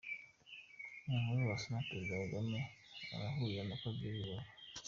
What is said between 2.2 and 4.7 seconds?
Kagame arahurira na Kabila i Rubavu.